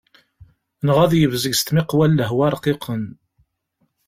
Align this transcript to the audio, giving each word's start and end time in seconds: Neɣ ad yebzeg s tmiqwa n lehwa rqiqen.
Neɣ 0.85 0.97
ad 1.03 1.13
yebzeg 1.15 1.53
s 1.55 1.61
tmiqwa 1.63 2.05
n 2.07 2.17
lehwa 2.19 2.47
rqiqen. 2.55 3.03